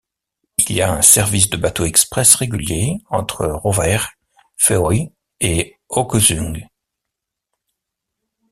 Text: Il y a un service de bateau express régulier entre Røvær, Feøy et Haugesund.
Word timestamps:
Il 0.57 0.71
y 0.75 0.81
a 0.81 0.91
un 0.91 1.03
service 1.03 1.51
de 1.51 1.57
bateau 1.57 1.85
express 1.85 2.33
régulier 2.33 2.97
entre 3.11 3.45
Røvær, 3.45 4.15
Feøy 4.57 5.11
et 5.41 5.75
Haugesund. 5.91 6.63